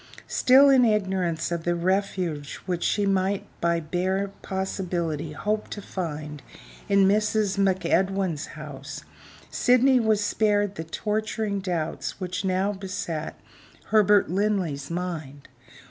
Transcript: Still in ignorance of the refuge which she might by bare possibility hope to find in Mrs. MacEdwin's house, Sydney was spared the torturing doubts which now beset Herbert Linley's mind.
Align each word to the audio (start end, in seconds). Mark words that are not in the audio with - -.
Still 0.25 0.67
in 0.71 0.83
ignorance 0.83 1.51
of 1.51 1.63
the 1.63 1.75
refuge 1.75 2.55
which 2.65 2.81
she 2.83 3.05
might 3.05 3.45
by 3.61 3.79
bare 3.79 4.29
possibility 4.41 5.33
hope 5.33 5.69
to 5.69 5.79
find 5.79 6.41
in 6.89 7.07
Mrs. 7.07 7.59
MacEdwin's 7.59 8.47
house, 8.57 9.03
Sydney 9.51 9.99
was 9.99 10.23
spared 10.25 10.73
the 10.73 10.83
torturing 10.83 11.59
doubts 11.59 12.19
which 12.19 12.43
now 12.43 12.73
beset 12.73 13.35
Herbert 13.91 14.27
Linley's 14.27 14.89
mind. 14.89 15.47